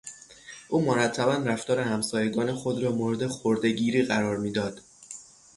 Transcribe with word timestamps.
او 0.69 0.85
مرتبا 0.85 1.33
رفتار 1.33 1.79
همسایگان 1.79 2.53
خود 2.55 2.83
را 2.83 2.91
مورد 2.91 3.27
خردهگیری 3.27 4.03
قرار 4.03 4.37
میداد. 4.37 4.81